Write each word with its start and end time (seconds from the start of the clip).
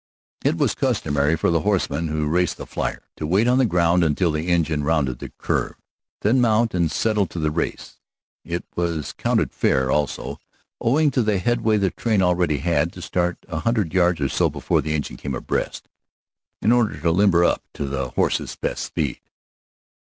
It 0.43 0.57
was 0.57 0.73
customary 0.73 1.35
for 1.37 1.51
the 1.51 1.59
horsemen 1.59 2.07
who 2.07 2.25
raced 2.27 2.57
the 2.57 2.65
flier 2.65 3.03
to 3.17 3.27
wait 3.27 3.47
on 3.47 3.59
the 3.59 3.67
ground 3.67 4.03
until 4.03 4.31
the 4.31 4.47
engine 4.47 4.83
rounded 4.83 5.19
the 5.19 5.29
curve, 5.37 5.75
then 6.21 6.41
mount 6.41 6.73
and 6.73 6.89
settle 6.89 7.27
to 7.27 7.37
the 7.37 7.51
race. 7.51 7.99
It 8.43 8.65
was 8.75 9.13
counted 9.13 9.51
fair, 9.53 9.91
also, 9.91 10.39
owing 10.79 11.11
to 11.11 11.21
the 11.21 11.37
headway 11.37 11.77
the 11.77 11.91
train 11.91 12.23
already 12.23 12.57
had, 12.57 12.91
to 12.93 13.01
start 13.03 13.37
a 13.47 13.59
hundred 13.59 13.93
yards 13.93 14.19
or 14.21 14.29
so 14.29 14.49
before 14.49 14.81
the 14.81 14.95
engine 14.95 15.17
came 15.17 15.35
abreast, 15.35 15.87
in 16.63 16.71
order 16.71 16.99
to 16.99 17.11
limber 17.11 17.45
up 17.45 17.61
to 17.75 17.85
the 17.85 18.09
horses' 18.09 18.55
best 18.55 18.83
speed. 18.85 19.21